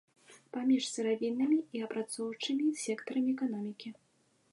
Паміж 0.55 0.83
сыравіннымі 0.93 1.57
і 1.79 1.83
апрацоўчымі 1.87 2.67
сектарамі 2.85 3.29
эканомікі. 3.37 3.89